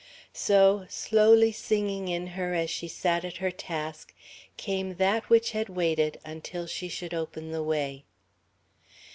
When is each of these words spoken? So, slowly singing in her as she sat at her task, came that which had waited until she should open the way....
So, 0.33 0.87
slowly 0.89 1.51
singing 1.51 2.07
in 2.07 2.25
her 2.25 2.55
as 2.55 2.71
she 2.71 2.87
sat 2.87 3.23
at 3.23 3.37
her 3.37 3.51
task, 3.51 4.15
came 4.57 4.95
that 4.95 5.29
which 5.29 5.51
had 5.51 5.69
waited 5.69 6.19
until 6.25 6.65
she 6.65 6.89
should 6.89 7.13
open 7.13 7.51
the 7.51 7.61
way.... 7.61 8.05